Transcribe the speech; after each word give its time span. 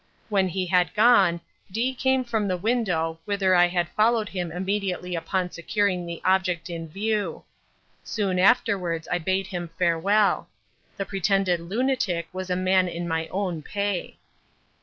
When 0.29 0.47
he 0.47 0.65
had 0.65 0.95
gone, 0.95 1.41
D—— 1.71 1.93
came 1.93 2.23
from 2.23 2.47
the 2.47 2.57
window, 2.57 3.19
whither 3.25 3.53
I 3.53 3.67
had 3.67 3.87
followed 3.89 4.29
him 4.29 4.51
immediately 4.51 5.15
upon 5.15 5.51
securing 5.51 6.07
the 6.07 6.23
object 6.25 6.71
in 6.71 6.87
view. 6.89 7.43
Soon 8.03 8.39
afterwards 8.39 9.07
I 9.11 9.19
bade 9.19 9.45
him 9.45 9.69
farewell. 9.77 10.49
The 10.97 11.05
pretended 11.05 11.59
lunatic 11.59 12.27
was 12.33 12.49
a 12.49 12.55
man 12.55 12.87
in 12.87 13.07
my 13.07 13.27
own 13.27 13.61
pay." 13.61 14.17